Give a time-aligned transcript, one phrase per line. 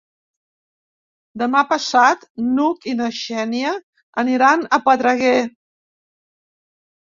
[1.41, 3.75] Demà passat n'Hug i na Xènia
[4.25, 5.37] aniran a Pedreguer.